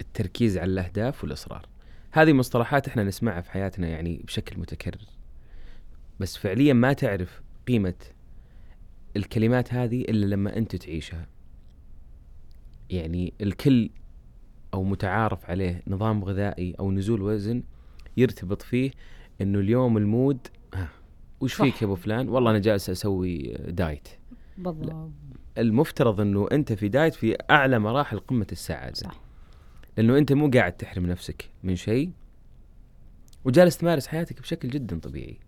[0.00, 1.68] التركيز على الأهداف والإصرار.
[2.12, 5.06] هذه مصطلحات إحنا نسمعها في حياتنا يعني بشكل متكرر.
[6.20, 7.94] بس فعليا ما تعرف قيمة
[9.16, 11.26] الكلمات هذه إلا لما أنت تعيشها.
[12.90, 13.90] يعني الكل
[14.74, 17.62] أو متعارف عليه نظام غذائي أو نزول وزن
[18.16, 18.90] يرتبط فيه
[19.40, 20.38] أنه اليوم ال mood
[20.74, 20.88] ها
[21.40, 21.54] وش.
[21.54, 24.08] فيك يا أبو فلان؟ والله أنا جالس أسوي diet.
[24.58, 25.10] بالضبط.
[25.58, 28.94] المفترض أنه أنت في diet في أعلى مراحل قمة السعادة.
[28.94, 29.20] صح.
[29.96, 32.10] لأنه أنت مو قاعد تحرم نفسك من شيء
[33.44, 35.38] وجالس تمارس حياتك بشكل جدا طبيعي.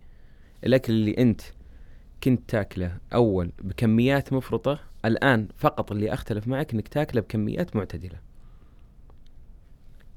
[0.63, 1.41] الأكل اللي أنت
[2.23, 8.19] كنت تاكله أول بكميات مفرطة الآن فقط اللي أختلف معك إنك تاكله بكميات معتدلة.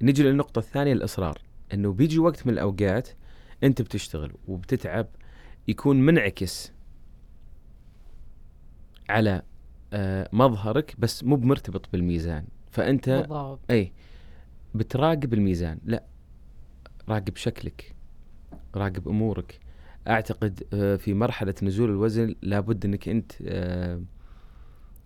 [0.02, 1.38] نجي للنقطة الثانية الإصرار.
[1.74, 3.08] إنه بيجي وقت من الأوقات
[3.62, 5.06] أنت بتشتغل وبتتعب
[5.68, 6.72] يكون منعكس
[9.08, 9.42] على
[9.92, 12.46] آه، مظهرك بس مو بمرتبط بالميزان.
[12.70, 13.60] فأنت بالضبط.
[13.70, 13.92] إي
[14.74, 15.78] بتراقب الميزان.
[15.84, 16.04] لا
[17.08, 17.94] راقب شكلك
[18.74, 19.60] راقب أمورك.
[20.08, 24.02] أعتقد آه، في مرحلة نزول الوزن لابد إنك أنت آه،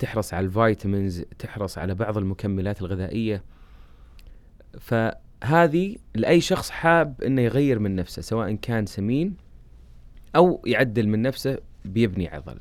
[0.01, 3.43] تحرص على الفيتامينز تحرص على بعض المكملات الغذائية
[4.81, 9.37] فهذه لأي شخص حاب إنه يغير من نفسه سواء كان سمين
[10.37, 12.57] أو يعدل من نفسه بيبني عضل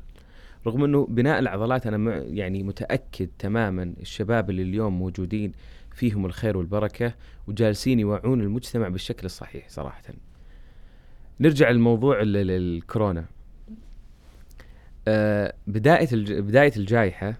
[0.66, 5.52] رغم إنه بناء العضلات أنا يعني متأكد تماما الشباب اللي اليوم موجودين
[5.92, 7.14] فيهم الخير والبركة
[7.46, 10.02] وجالسين يوعون المجتمع بالشكل الصحيح صراحة.
[11.40, 13.24] نرجع لموضوع ال- ال- الكورونا.
[15.08, 17.34] آه، بداية الج- بداية الجائحة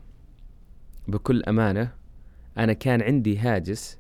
[1.09, 1.92] بكل أمانة
[2.59, 3.99] أنا كان عندي هاجس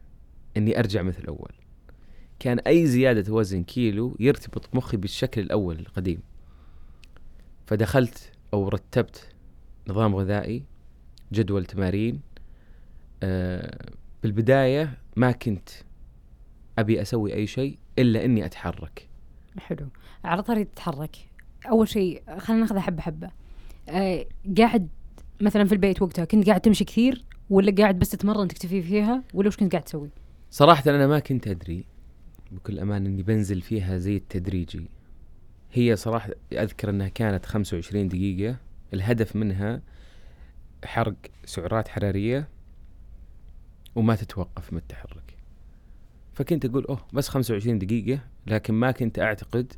[0.56, 1.50] إني أرجع مثل اول.
[2.38, 6.20] كان أي زيادة وزن كيلو يرتبط مخي بالشكل الأول القديم.
[7.66, 9.28] فدخلت أو رتبت
[9.88, 10.64] نظام غذائي
[11.32, 12.20] جدول تمارين
[13.22, 13.86] آه
[14.22, 15.68] بالبداية ما كنت
[16.78, 19.08] أبي أسوي أي شيء إلا إني أتحرك
[19.58, 19.88] حلو
[20.24, 21.16] على طاري تتحرك
[21.70, 23.30] أول شيء خلينا ناخذها حبة حبة
[23.90, 24.26] آه
[24.58, 24.88] قاعد
[25.40, 29.48] مثلا في البيت وقتها كنت قاعد تمشي كثير ولا قاعد بس تتمرن تكتفي فيها ولا
[29.48, 30.10] وش كنت قاعد تسوي؟
[30.50, 31.84] صراحة أنا ما كنت أدري
[32.52, 34.88] بكل أمان إني بنزل فيها زي التدريجي.
[35.72, 38.56] هي صراحة أذكر إنها كانت 25 دقيقة.
[38.94, 39.82] الهدف منها
[40.84, 42.48] حرق سعرات حرارية
[43.94, 45.36] وما تتوقف من التحرك.
[46.32, 49.72] فكنت أقول أوه بس 25 دقيقة لكن ما كنت أعتقد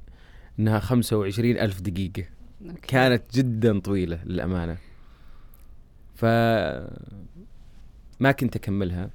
[0.59, 1.81] إنها 25 ألف.
[2.83, 4.79] كانت جدا طويلة للأمانة.
[6.15, 6.25] ف
[8.21, 9.11] ما كنت أكملها.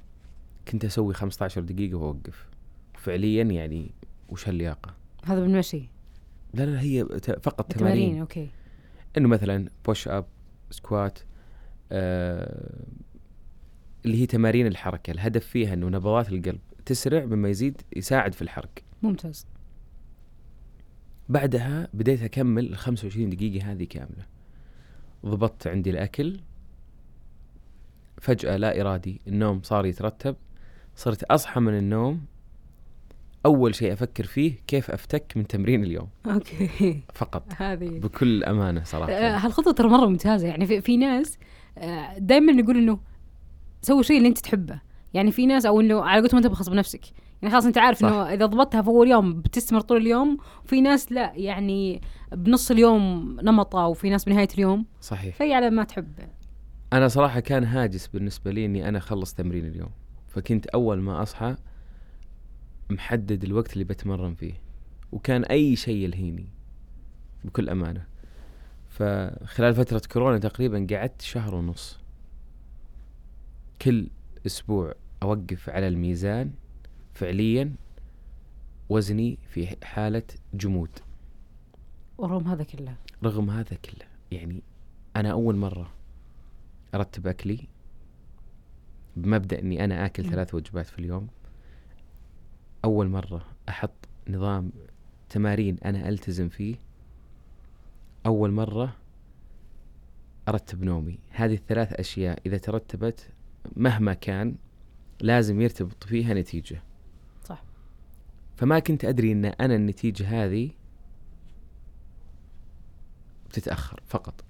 [0.68, 2.46] كنت أسوي 15 دقيقة وأوقف.
[2.94, 3.90] فعليا يعني
[4.28, 5.88] وش اللياقه هذا بالمشي
[6.54, 7.04] لا لا هي
[7.42, 8.20] فقط تمارين تمارين.
[8.20, 8.48] okay.
[9.16, 10.26] إنه مثلا push up
[10.70, 11.18] squat
[11.92, 12.74] آه
[14.04, 15.10] اللي هي تمارين الحركة.
[15.10, 18.70] الهدف فيها إنه نبضات القلب تسرع مما يزيد يساعد في الحرق.
[19.02, 19.46] ممتاز.
[21.28, 24.26] بعدها بديت أكمل ال 25 دقيقة هذه كاملة.
[25.26, 26.40] ضبطت عندي الأكل.
[28.20, 30.36] فجأة لا إرادي النوم صار يترتب.
[30.96, 32.20] صرت أصحى من النوم.
[33.46, 36.08] أول شيء أفكر فيه كيف أفتك من تمرين اليوم.
[36.26, 37.00] أوكي.
[37.14, 37.52] فقط.
[37.62, 37.88] هذه.
[37.98, 40.48] بكل أمانة آه، صراحة هالخطوة ترى مرة ممتازة.
[40.48, 41.38] يعني في, في ناس
[42.18, 43.00] دائما نقول إنه
[43.82, 44.80] سوي الشيء اللي أنت تحبه.
[45.14, 47.00] يعني في ناس أو إنه على قولتهم أنت بخصب نفسك.
[47.42, 48.04] يعني خلاص انت عارف.
[48.04, 52.00] إنه إذا ضبطتها في أول يوم بتستمر طول اليوم وفي ناس لا يعني
[52.32, 54.86] بنص اليوم نمطة وفي ناس بنهاية اليوم.
[55.00, 55.36] صحيح.
[55.36, 56.12] في على ما تحب.
[56.92, 59.90] أنا صراحة كان هاجس بالنسبة لي إني أنا أخلص تمرين اليوم.
[60.28, 61.56] فكنت أول ما أصحى
[62.90, 64.54] محدد الوقت اللي بتمرن فيه
[65.12, 66.46] وكان أي شيء يلهيني
[67.44, 68.04] بكل أمانة.
[68.88, 71.98] فخلال فترة كورونا تقريبا قعدت شهر ونص.
[73.82, 74.08] كل
[74.46, 76.50] أسبوع أوقف على الميزان
[77.18, 77.74] فعليا
[78.88, 80.22] وزني في حالة
[80.54, 80.90] جمود.
[82.18, 84.06] ورغم هذا كله؟ رغم هذا كله.
[84.30, 84.62] يعني
[85.16, 85.90] أنا أول مرة
[86.94, 87.68] أرتب أكلي
[89.16, 90.30] بمبدأ إني أنا آكل مم.
[90.30, 91.28] ثلاث وجبات في اليوم.
[92.84, 94.72] أول مرة أحط نظام
[95.28, 96.74] تمارين أنا ألتزم فيه.
[98.26, 98.96] أول مرة
[100.48, 101.18] أرتب نومي.
[101.30, 103.30] هذه الثلاث أشياء إذا ترتبت
[103.76, 104.56] مهما كان
[105.20, 106.74] لازم يرتبط فيها نتيجة.
[106.74, 106.87] صح.
[108.58, 110.70] فما كنت أدري إن أنا النتيجة هذه
[113.48, 114.44] بتتاخر فقط.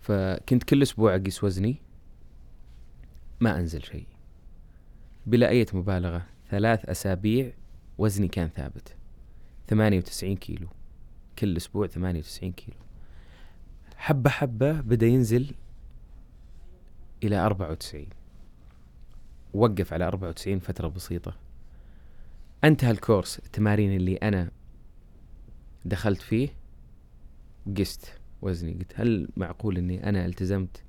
[0.00, 1.76] فكنت كل أسبوع أقيس وزني
[3.40, 4.06] ما أنزل شيء.
[5.26, 7.52] بلا أي مبالغة ثلاث أسابيع
[7.98, 8.96] وزني كان ثابت.
[9.68, 10.68] 98 كيلو.
[11.38, 12.76] كل أسبوع 98 كيلو.
[13.96, 15.54] حبة حبة بدأ ينزل
[17.24, 18.06] إلى 94
[19.54, 21.45] وقف على 94 فترة بسيطة.
[22.66, 24.50] انتهى الكورس التمارين اللي أنا
[25.84, 26.48] دخلت فيه
[27.78, 30.82] قست وزني قلت هل معقول إني أنا التزمت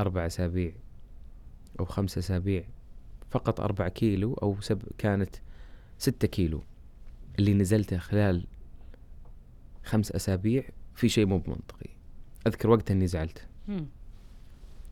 [0.00, 0.72] أربع أسابيع
[1.80, 2.64] أو خمس أسابيع
[3.30, 5.36] فقط أربع كيلو أو سب كانت
[5.98, 6.62] ستة كيلو
[7.38, 8.46] اللي نزلته خلال
[9.84, 10.62] خمس أسابيع
[10.94, 11.90] في شيء مو بمنطقي
[12.46, 13.46] أذكر وقتها إني زعلت.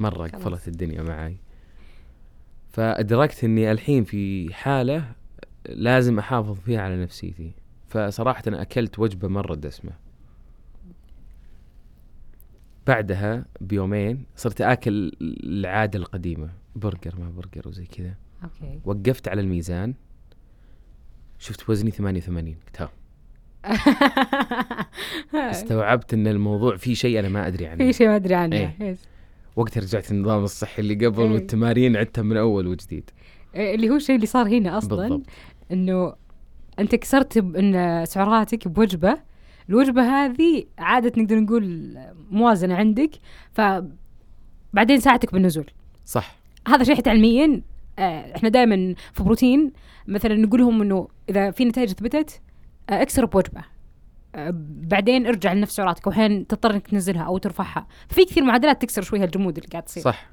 [0.01, 0.29] مرة.
[0.29, 1.37] قفلت الدنيا معي
[2.73, 5.13] فأدركت إني الحين في حالة
[5.69, 7.53] لازم أحافظ فيها على نفسيتي.
[7.89, 9.93] فصراحة أنا أكلت وجبة مرة دسمة.
[12.87, 18.15] بعدها بيومين صرت آكل العادة القديمة برجر ما برجر وزي كذا.
[18.45, 18.81] أوكي.
[18.85, 19.95] وقفت على الميزان
[21.39, 22.91] شفت وزني 88 قلت ها.
[25.51, 27.85] استوعبت إن الموضوع فيه شيء أنا ما أدري عنه.
[27.85, 28.57] في شيء ما أدري عنه.
[28.57, 28.97] إيه.
[29.57, 31.31] وقتها رجعت النظام الصحي اللي قبل إيه.
[31.31, 33.11] والتمارين عدتها من أول وجديد.
[33.55, 35.09] إيه، اللي هو الشيء اللي صار هنا أصلا.
[35.09, 35.27] بالضبط.
[35.73, 36.15] إنه
[36.79, 39.19] أنت كسرت إن سعراتك بوجبة.
[39.69, 41.97] الوجبة هذه عادة نقدر نقول
[42.31, 43.11] موازنة عندك
[43.53, 45.71] فبعدين ساعتك بالنزول.
[46.05, 46.37] صح.
[46.69, 47.63] هذا شيء حتى علميا
[47.99, 49.73] آه، إحنا دائما في بروتين
[50.07, 52.41] مثلا نقول لهم إنه إذا في نتائج اثبتت
[52.91, 53.61] آه، اكسر بوجبة.
[54.35, 57.87] آه، بعدين ارجع لنفس سعراتك واحيانا تضطر إنك تنزلها أو ترفعها.
[58.09, 60.03] في كثير معادلات تكسر شوية الجمود اللي قاعد تصير.
[60.03, 60.31] صح.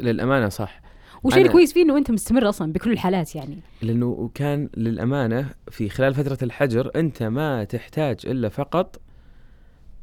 [0.00, 0.80] للأمانة صح.
[1.22, 5.88] والشيء أنا- الكويس فيه إنه أنت مستمر أصلا بكل الحالات يعني؟ لأنه كان للأمانة في
[5.88, 9.00] خلال فترة الحجر أنت ما تحتاج إلا فقط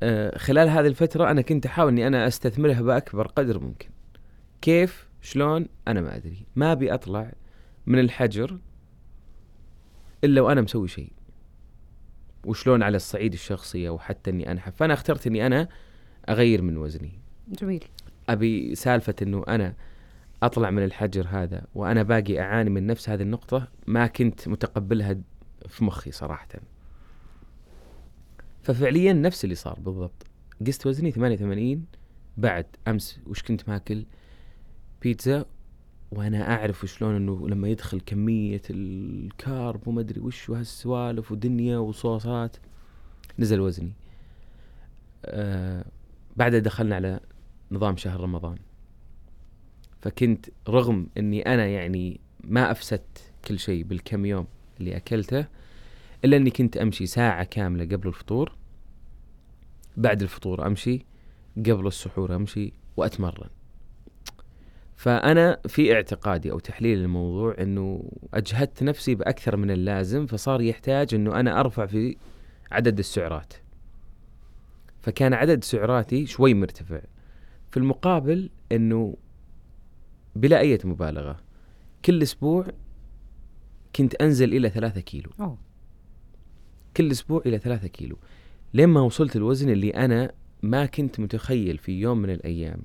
[0.04, 3.90] آه، خلال هذه الفترة أنا كنت أحاول إني أنا أستثمرها بأكبر قدر ممكن.
[4.62, 6.46] كيف؟ شلون؟ أنا ما أدري.
[6.56, 7.32] ما أبي أطلع
[7.88, 8.58] من الحجر
[10.24, 11.12] إلا وأنا مسوي شيء.
[12.46, 14.76] وشلون على الصعيد الشخصي أو حتى إني أنحف.
[14.76, 15.68] فأنا اخترت إني أنا
[16.30, 17.12] أغير من وزني.
[17.62, 17.84] جميل.
[18.30, 19.74] أبي سالفة إنه أنا
[20.44, 25.18] أطلع من الحجر هذا وأنا باقي أعاني من نفس هذه النقطة ما كنت متقبلها
[25.68, 26.48] في مخي صراحة.
[28.64, 30.28] ففعليا نفس اللي صار بالضبط.
[30.68, 31.86] قست وزني 88
[32.38, 34.06] بعد أمس وش كنت ماكل؟
[35.02, 35.46] بيتزا
[36.12, 42.58] وأنا أعرف شلون إنه لما يدخل كمية الكارب وما أدري وش وهالسوالف ودنيا وصوصات
[43.40, 43.94] نزل وزني.
[45.26, 45.86] آه
[46.36, 47.20] بعدها دخلنا على
[47.72, 48.58] نظام شهر رمضان.
[50.08, 54.48] فكنت رغم إني أنا يعني ما أفسدت كل شيء بالكم يوم
[54.80, 55.46] اللي أكلته
[56.26, 58.56] إلا إني كنت أمشي ساعة كاملة قبل الفطور
[59.98, 61.06] بعد الفطور أمشي
[61.58, 63.50] قبل السحور أمشي وأتمرن.
[64.96, 71.40] فأنا في اعتقادي أو تحليل الموضوع إنه أجهدت نفسي بأكثر من اللازم فصار يحتاج إنه
[71.40, 72.18] أنا أرفع في
[72.72, 73.54] عدد السعرات.
[75.02, 77.02] فكان عدد سعراتي شوي مرتفع.
[77.72, 79.16] في المقابل إنه
[80.38, 81.40] بلا أي مبالغة.
[82.06, 82.68] كل أسبوع
[83.96, 85.32] كنت أنزل إلى ثلاثة كيلو.
[85.40, 85.58] أوه.
[86.98, 88.18] كل أسبوع إلى ثلاثة كيلو.
[88.74, 92.82] لين ما وصلت الوزن اللي أنا ما كنت متخيل في يوم من الأيام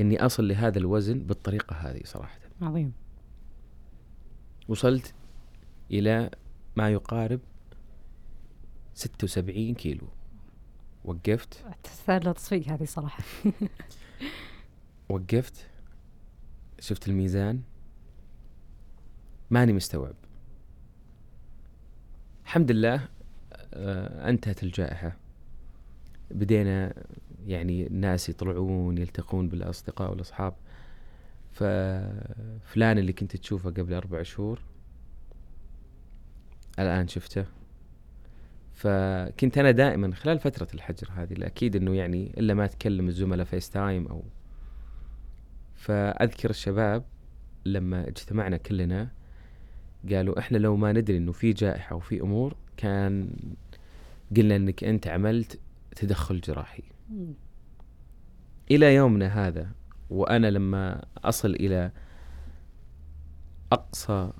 [0.00, 2.38] إني أصل لهذا الوزن بالطريقة هذه صراحة.
[2.62, 2.92] عظيم.
[4.68, 5.14] وصلت
[5.90, 6.30] إلى
[6.76, 7.40] ما يقارب
[8.94, 10.08] 76 كيلو.
[11.04, 11.64] وقفت.
[11.82, 13.24] تستاهل لها تصفيق هذه صراحة.
[15.08, 15.66] وقفت
[16.80, 17.62] شفت الميزان.
[19.50, 20.14] ماني مستوعب.
[22.44, 23.08] الحمد لله
[23.74, 25.16] آه، انتهت الجائحة.
[26.30, 26.94] بدينا
[27.46, 30.54] يعني الناس يطلعون يلتقون بالأصدقاء والأصحاب.
[31.52, 34.62] ففلان اللي كنت تشوفه قبل أربع شهور
[36.78, 37.44] الآن شفته.
[38.74, 44.06] فكنت أنا دائما خلال فترة الحجر هذه أكيد أنه يعني إلا ما تكلم الزملاء FaceTime
[44.06, 44.22] أو
[45.78, 47.04] فأذكر الشباب
[47.64, 49.08] لما اجتمعنا كلنا
[50.10, 53.30] قالوا إحنا لو ما ندري إنه في جائحة وفي أمور كان
[54.36, 55.58] قلنا إنك أنت عملت
[55.96, 57.32] تدخل جراحي مم.
[58.70, 59.70] إلى يومنا هذا
[60.10, 61.90] وأنا لما أصل إلى
[63.72, 64.32] أقصى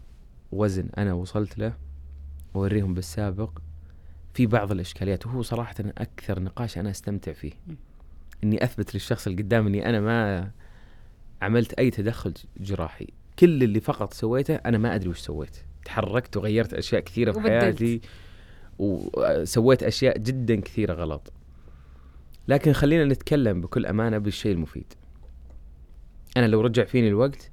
[0.52, 1.72] وزن أنا وصلت له
[2.54, 3.58] اوريهم بالسابق
[4.34, 7.52] في بعض الإشكاليات وهو صراحة أكثر نقاش أنا أستمتع فيه.
[8.44, 10.50] إني أثبت للشخص اللي قدامي إني أنا ما
[11.42, 13.06] عملت أي تدخل جراحي.
[13.38, 15.56] كل اللي فقط سويته أنا ما أدري وش سويت.
[15.84, 17.62] تحركت وغيرت أشياء كثيرة في وبدلت.
[17.62, 18.00] حياتي
[18.78, 21.32] وسويت أشياء جدا كثيرة غلط.
[22.48, 24.92] لكن خلينا نتكلم بكل أمانة بالشيء المفيد.
[26.36, 27.50] أنا لو رجع فيني الوقت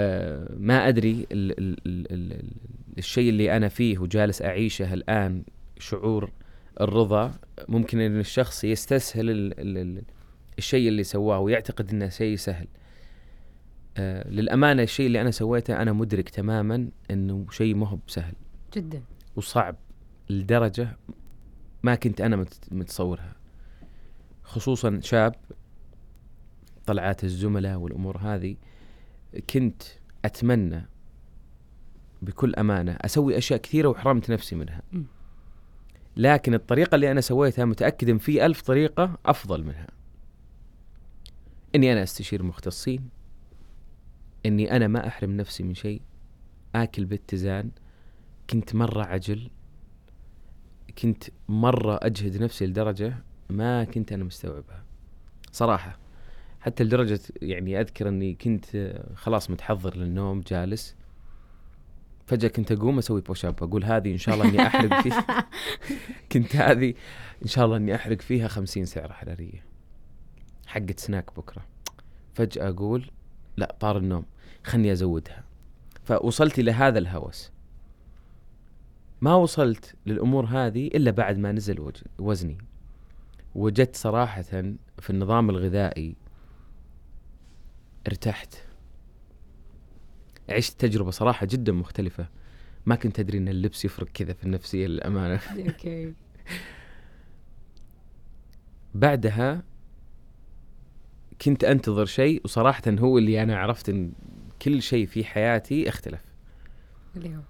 [0.00, 2.50] آه، ما أدري ال ال ال ال ال
[2.98, 5.42] الشيء اللي أنا فيه وجالس أعيشه الآن
[5.78, 6.30] شعور
[6.80, 7.32] الرضا
[7.68, 10.02] ممكن إن الشخص يستسهل ال ال ال
[10.58, 12.66] الشيء اللي سواه ويعتقد إنه شيء سهل.
[13.96, 18.34] آه للأمانة الشيء اللي أنا سويته أنا مدرك تماما إنه شيء ما هو بسهل.
[18.74, 19.02] جدا.
[19.36, 19.76] وصعب
[20.30, 20.96] لدرجة
[21.82, 23.32] ما كنت أنا مت- متصورها.
[24.42, 25.34] خصوصا شاب
[26.86, 28.56] طلعات الزملاء والأمور هذه
[29.50, 29.82] كنت
[30.24, 30.86] أتمنى
[32.22, 34.82] بكل أمانة أسوي أشياء كثيرة وحرمت نفسي منها.
[34.92, 35.02] م.
[36.16, 39.86] لكن الطريقة اللي أنا سويتها متأكد إن في ألف طريقة أفضل منها.
[41.74, 43.08] إني أنا أستشير مختصين
[44.46, 46.02] إني أنا ما أحرم نفسي من شيء.
[46.74, 47.70] آكل باتزان.
[48.50, 49.50] كنت مرة عجل.
[50.98, 53.14] كنت مرة أجهد نفسي لدرجة
[53.50, 54.84] ما كنت أنا مستوعبها.
[55.52, 55.98] صراحة.
[56.60, 60.96] حتى لدرجة يعني أذكر إني كنت خلاص متحضر للنوم جالس.
[62.26, 65.48] فجأة كنت أقوم أسوي بوش اب أقول هذه إن شاء الله إني أحرق فيها.
[66.32, 66.94] كنت هذه
[67.42, 69.64] إن شاء الله إني أحرق فيها خمسين سعرة حرارية.
[70.66, 71.66] حقت سناك بكرة.
[72.34, 73.10] فجأة أقول
[73.56, 74.24] لا طار النوم.
[74.64, 75.44] خلني أزودها.
[76.04, 77.52] فوصلت إلى هذا الهوس.
[79.20, 82.58] ما وصلت للأمور هذه إلا بعد ما نزل وزني.
[83.54, 84.42] وجدت صراحة
[84.98, 86.16] في النظام الغذائي
[88.06, 88.54] ارتحت.
[90.50, 92.28] عشت تجربة صراحة جدا مختلفة.
[92.86, 95.40] ما كنت أدري إن اللبس يفرق كذا في النفسية للأمانة.
[95.66, 96.14] أوكي.
[98.94, 99.62] بعدها
[101.42, 104.12] كنت أنتظر شيء وصراحه هو اللي أنا عرفت إن
[104.62, 106.22] كل شيء في حياتي اختلف.
[107.16, 107.40] اللي هو؟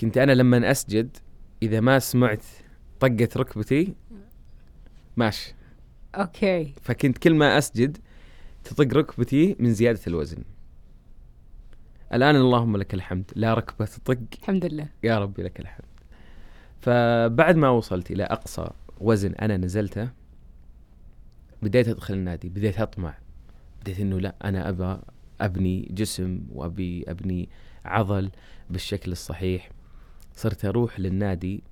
[0.00, 1.16] كنت أنا لما أسجد
[1.62, 2.44] إذا ما سمعت
[3.00, 3.94] طقة ركبتي
[5.16, 5.54] ماشي.
[6.14, 6.74] أوكي.
[6.82, 7.98] فكنت كل ما أسجد
[8.64, 10.44] تطق ركبتي من زيادة الوزن.
[12.12, 13.30] الآن اللهم لك الحمد.
[13.34, 14.18] لا ركبة تطق.
[14.40, 14.88] الحمد لله.
[15.02, 15.84] يا ربي لك الحمد.
[16.80, 20.19] فبعد ما وصلت إلى أقصى وزن أنا نزلته
[21.62, 23.14] بديت أدخل النادي بديت أطمع.
[23.80, 24.98] بديت إنه لا أنا ابى
[25.40, 27.48] أبني جسم وأبي أبني
[27.84, 28.30] عضل
[28.70, 29.70] بالشكل الصحيح.
[30.34, 31.62] صرت أروح للنادي.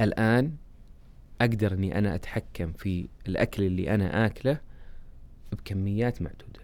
[0.00, 0.56] الآن
[1.40, 4.60] أقدر إني أنا أتحكم في الأكل اللي أنا آكله
[5.52, 6.60] بكميات معدودة.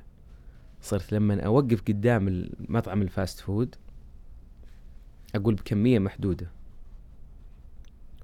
[0.83, 3.75] صرت لما أوقف قدام المطعم ال fast food
[5.35, 6.51] أقول بكمية محدودة.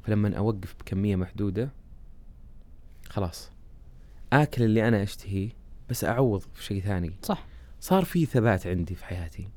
[0.02, 1.70] فلما أوقف بكمية محدودة
[3.12, 3.52] خلاص.
[4.32, 5.50] آكل اللي أنا أشتهيه
[5.90, 7.16] بس أعوض في شيء ثاني.
[7.22, 7.46] صح.
[7.80, 9.48] صار في ثبات عندي في حياتي.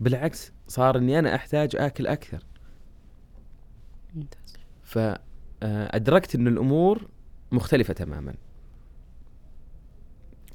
[0.00, 2.46] بالعكس صار إني أنا أحتاج آكل أكثر.
[4.14, 4.56] ممتاز.
[4.82, 7.08] فادركت إن الأمور
[7.52, 8.34] مختلفة تماما.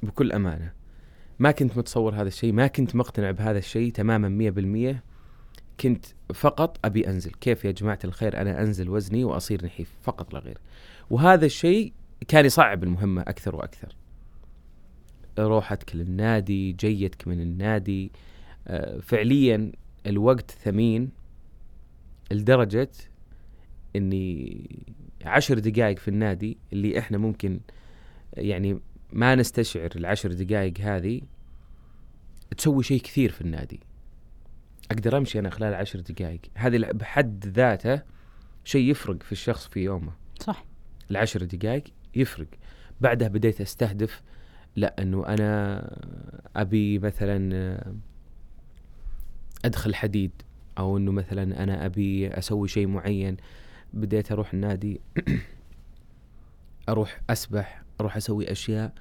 [0.02, 0.72] بكل أمانة.
[1.38, 5.02] ما كنت متصور هذا الشيء ما كنت مقتنع بهذا الشيء تماما 100%
[5.80, 7.30] كنت فقط أبي أنزل.
[7.30, 10.58] كيف يا جماعة الخير؟ أنا أنزل وزني وأصير نحيف فقط لا غير.
[11.10, 11.92] وهذا الشيء
[12.28, 13.96] كان يصعب المهمة أكثر وأكثر.
[15.38, 18.10] روحتك للنادي جيتك من النادي
[18.68, 19.72] آه، فعليا
[20.06, 21.10] الوقت ثمين
[22.30, 22.90] لدرجة
[23.96, 24.66] إني
[25.24, 27.60] عشر دقائق في النادي اللي إحنا ممكن
[28.36, 28.80] يعني
[29.12, 31.20] ما نستشعر العشر دقائق هذه
[32.56, 33.80] تسوي شيء كثير في النادي.
[34.90, 38.02] أقدر أمشي أنا خلال عشر دقائق هذه بحد ذاته
[38.64, 40.12] شيء يفرق في الشخص في يومه.
[40.40, 40.64] صح.
[41.10, 42.46] العشر دقائق يفرق.
[43.00, 44.22] بعدها بديت أستهدف
[44.76, 45.80] لا إنه أنا
[46.56, 47.94] أبي مثلا آه،
[49.64, 50.32] أدخل حديد
[50.78, 53.36] أو إنه مثلا أنا أبي أسوي شيء معين.
[53.92, 55.00] بديت أروح النادي
[56.88, 58.92] أروح أسبح أروح أسوي أشياء.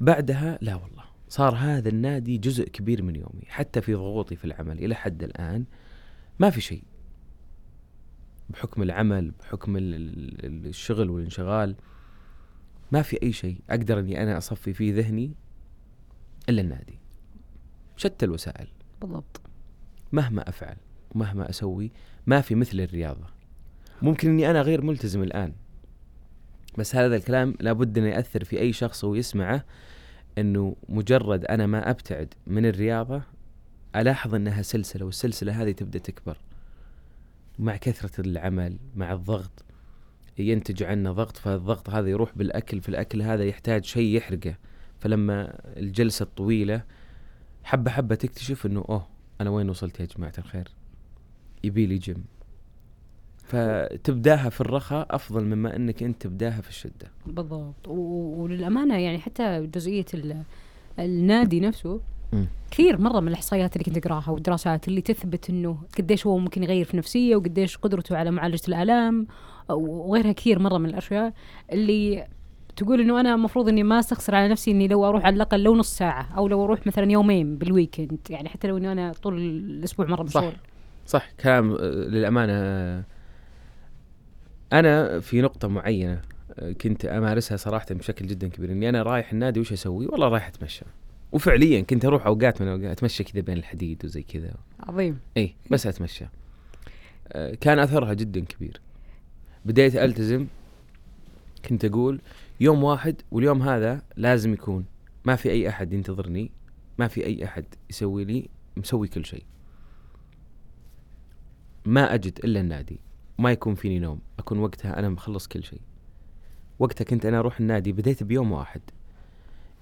[0.00, 0.97] بعدها لا والله.
[1.28, 5.64] صار هذا النادي جزء كبير من يومي حتى في ضغوطي في العمل إلى حد الآن
[6.38, 6.82] ما في شيء.
[8.50, 9.94] بحكم العمل بحكم ال-
[10.44, 11.76] ال- الشغل والانشغال
[12.92, 15.32] ما في أي شيء أقدر إني أنا أصفي فيه ذهني
[16.48, 16.98] إلا النادي.
[17.96, 18.68] شتى الوسائل.
[19.00, 19.40] بالضبط.
[20.12, 20.76] مهما أفعل
[21.14, 21.90] ومهما أسوي
[22.26, 23.26] ما في مثل الرياضة.
[24.02, 25.52] ممكن إني أنا غير ملتزم الآن
[26.78, 29.64] بس هذا الكلام لابد إنه يأثر في أي شخص ويسمعه
[30.40, 33.22] إنه مجرد أنا ما أبتعد من الرياضة
[33.96, 36.38] ألاحظ إنها سلسلة والسلسلة هذه تبدأ تكبر.
[37.58, 39.64] مع كثرة العمل مع الضغط
[40.38, 44.54] ينتج عنه ضغط فالضغط هذا يروح بالأكل في الاكل هذا يحتاج شيء يحرقه.
[44.98, 46.82] فلما الجلسة الطويلة
[47.64, 49.06] حبة حبة تكتشف إنه أوه
[49.40, 50.68] أنا وين وصلت يا جماعة الخير؟
[51.64, 52.24] يبي لي جيم
[53.48, 57.10] فتبداها في الرخاء أفضل مما إنك أنت تبداها في الشدة.
[57.26, 57.88] بالضبط.
[57.88, 60.42] وللأمانة يعني حتى جزئية ال-
[60.98, 62.00] النادي نفسه.
[62.70, 66.84] كثير مرة من الإحصائيات اللي كنت أقراها والدراسات اللي تثبت إنه قديش هو ممكن يغير
[66.84, 69.26] في نفسية وقديش قدرته على معالجة الآلام
[69.70, 71.32] وغيرها كثير مرة من الأشياء
[71.72, 72.26] اللي
[72.76, 75.76] تقول إنه أنا المفروض إني ما أستخسر على نفسي إني لو أروح على الأقل لو
[75.76, 78.18] نص ساعة أو لو أروح مثلا يومين بالويكند.
[78.30, 80.40] يعني حتى لو اني أنا طول الأسبوع مرة صح.
[80.40, 80.56] مشغول.
[81.06, 81.30] صح.
[81.40, 83.04] كلام آه، للأمانة
[84.72, 86.22] أنا في نقطة معينة
[86.58, 90.46] آه، كنت أمارسها صراحة بشكل جدا كبير إني أنا رايح النادي وش أسوي؟ والله رايح
[90.46, 90.84] أتمشى.
[91.32, 94.54] وفعليا كنت أروح أوقات من اوقات أتمشى كذا بين الحديد وزي كذا.
[94.80, 95.18] عظيم.
[95.36, 96.24] إي بس أتمشى.
[97.28, 98.80] آه، كان أثرها جدا كبير.
[99.64, 100.46] بديت ألتزم
[101.68, 102.20] كنت أقول
[102.60, 104.84] يوم واحد واليوم هذا لازم يكون
[105.24, 106.50] ما في أي أحد ينتظرني
[106.98, 109.44] ما في أي أحد يسوي لي مسوي كل شيء.
[111.86, 113.00] ما أجد إلا النادي.
[113.38, 114.20] ما يكون فيني نوم.
[114.38, 115.80] أكون وقتها أنا مخلص كل شيء.
[116.78, 118.80] وقتها كنت أنا أروح النادي بديت بيوم واحد.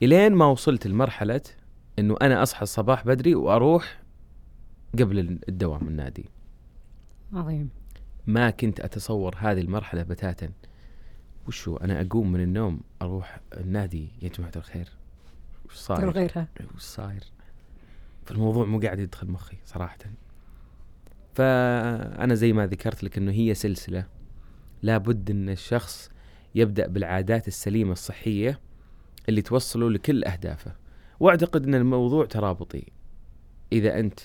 [0.03, 1.41] إلين ما وصلت لمرحلة
[1.99, 4.03] إنه أنا أصحى الصباح بدري وأروح
[4.99, 6.25] قبل الدوام النادي.
[7.33, 7.71] عظيم.
[8.27, 10.51] ما كنت أتصور هذه المرحلة بتاتا.
[11.49, 14.09] وشو أنا أقوم من النوم أروح النادي.
[14.23, 14.89] يا جماعة الخير
[15.67, 17.25] وش صاير؟ غيرها وش صاير؟
[18.25, 19.99] فالموضوع مو قاعد يدخل مخي صراحة.
[21.37, 24.07] فأنا زي ما ذكرت لك إنه هي سلسلة
[24.83, 26.11] لابد إن الشخص
[26.55, 28.61] يبدأ بالعادات السليمة الصحية
[29.29, 30.73] اللي توصله لكل أهدافه.
[31.21, 32.85] وأعتقد إن الموضوع ترابطي.
[33.73, 34.21] إذا أنت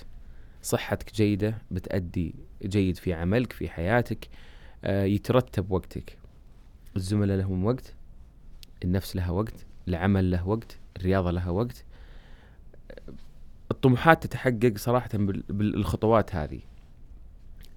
[0.61, 4.27] صحتك جيدة بتأدي جيد في عملك في حياتك
[4.83, 6.17] آه، يترتب وقتك.
[6.95, 7.93] الزملاء لهم وقت
[8.83, 11.85] النفس لها وقت العمل له وقت الرياضة لها وقت.
[13.71, 16.59] الطموحات تتحقق صراحة بال- بالخطوات هذه.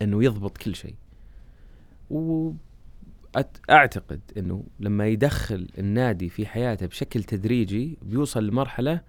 [0.03, 0.95] إنه يضبط كل شيء.
[2.11, 9.01] واعتقد إنه لما يدخل النادي في حياته بشكل تدريجي بيوصل لمرحلة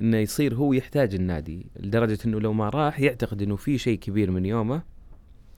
[0.00, 4.30] إنه يصير هو يحتاج النادي لدرجة إنه لو ما راح يعتقد إنه في شيء كبير
[4.30, 4.82] من يومه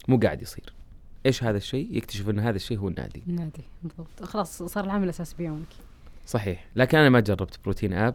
[0.09, 0.73] مو قاعد يصير.
[1.27, 3.23] إيش هذا الشيء؟ يكتشف إن هذا الشيء هو النادي.
[3.29, 4.23] النادي بالضبط.
[4.23, 5.67] خلاص صار العمل الأساسي بيومك.
[6.27, 6.67] صحيح.
[6.77, 8.15] لكن أنا ما جربت بروتين آب.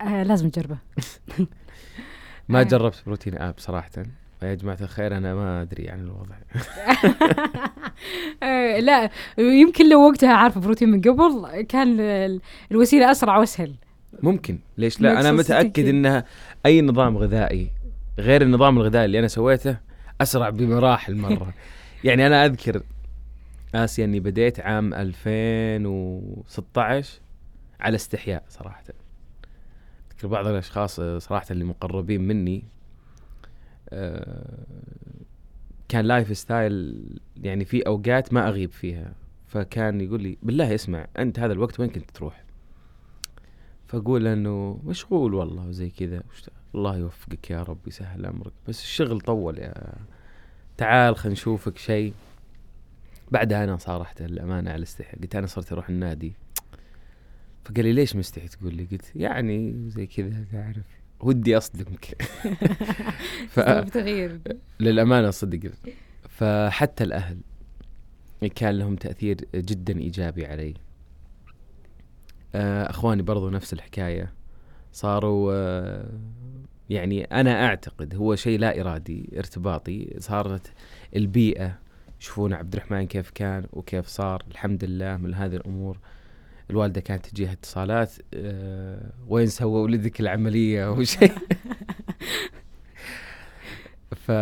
[0.00, 0.78] آه لازم تجربه.
[2.48, 2.62] ما آه.
[2.62, 4.02] جربت بروتين آب صراحة.
[4.50, 6.36] يا جماعة الخير أنا ما أدري عن الوضع.
[8.42, 12.40] آه لا يمكن لو وقتها عارفه بروتين من قبل كان ال-
[12.70, 13.74] الوسيلة أسرع وأسهل.
[14.22, 14.58] ممكن.
[14.78, 15.88] ليش لا؟ متأكد السكين.
[15.88, 16.24] إنها
[16.66, 17.70] أي نظام غذائي
[18.18, 19.76] غير النظام الغذائي اللي أنا سويته
[20.20, 21.54] أسرع بمراحل مرة.
[22.04, 22.82] يعني أنا أذكر
[23.74, 27.20] آسيا إني بديت عام 2016
[27.80, 28.82] على استحياء صراحة.
[30.12, 32.64] أذكر بعض الأشخاص آه، صراحة اللي مقربين مني
[35.88, 37.04] كان لايف ستايل
[37.42, 39.14] يعني في أوقات ما أغيب فيها.
[39.46, 42.44] فكان يقول لي بالله اسمع أنت هذا الوقت وين كنت تروح؟
[43.86, 46.22] فأقول إنه مشغول والله وزي كذا.
[46.74, 48.52] الله يوفقك يا رب يسهل أمرك.
[48.68, 49.94] بس الشغل طول يا
[50.76, 52.14] تعال خلينا نشوفك شيء.
[53.30, 56.32] بعدها أنا صارحت الأمانة على الاستحياء قلت أنا صرت أروح النادي.
[57.64, 61.03] فقال لي ليش مستحي تقول لي قلت يعني زي كذا تعرف.
[61.20, 62.04] ودي أصدمك.
[63.54, 63.60] ف...
[63.60, 64.40] بتغيير.
[64.80, 65.70] للأمانة صدق.
[66.28, 67.38] فحتى الأهل
[68.54, 70.74] كان لهم تأثير جدا إيجابي علي.
[72.54, 74.32] آه، أخواني برضو نفس الحكاية.
[74.92, 76.10] صاروا آه،
[76.90, 80.16] يعني أنا أعتقد هو شيء لا إرادي ارتباطي.
[80.18, 80.72] صارت
[81.16, 81.78] البيئة
[82.20, 85.98] يشوفون عبد الرحمن كيف كان وكيف صار الحمد لله من هذه الأمور.
[86.70, 91.32] الوالدة كانت تجيها اتصالات آه، وين سوى ولدك العملية أو شيء؟
[94.26, 94.32] ف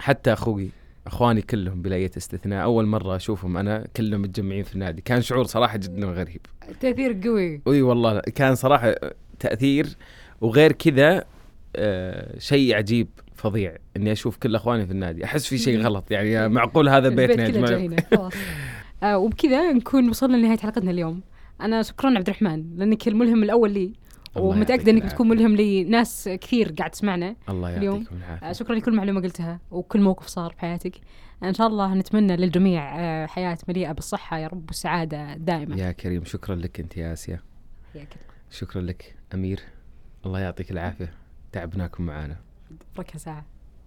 [0.00, 0.70] حتى أخوي
[1.06, 5.02] أخواني كلهم بلا استثناء أول مرة أشوفهم أنا كلهم متجمعين في النادي.
[5.02, 6.40] كان شعور صراحة جدا غريب.
[6.80, 7.60] تأثير قوي.
[7.68, 8.94] أي والله كان صراحة
[9.38, 9.86] تأثير.
[10.40, 11.24] وغير كذا
[11.76, 15.24] آه شيء عجيب فظيع إني أشوف كل أخواني في النادي.
[15.24, 18.30] أحس في شيء غلط يعني معقول هذا بيتنا يا جماعة؟
[19.02, 21.22] آه وبكذا نكون وصلنا لنهاية حلقتنا اليوم.
[21.60, 23.92] أنا شكرا عبد الرحمن لأنك الملهم الأول لي
[24.36, 25.08] ومتاكده أنك العافية.
[25.08, 27.96] بتكون ملهم لناس كثير قاعد تسمعنا الله اليوم.
[27.96, 31.00] يعطيكم آه، شكرا لكل معلومة قلتها وكل موقف صار بحياتك
[31.44, 35.76] إن شاء الله نتمنى للجميع آه، حياة مليئة بالصحة يا رب والسعادة دائما.
[35.76, 37.40] يا كريم شكرا لك أنت يا آسيا.
[37.92, 38.34] حياك الله.
[38.50, 39.60] شكرا لك أمير.
[40.26, 41.12] الله يعطيك العافية.
[41.52, 42.36] تعبناكم معانا.
[42.96, 43.44] بركه ساعه